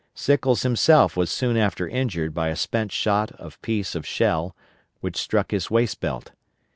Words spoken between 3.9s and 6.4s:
of shell, which struck his waist belt.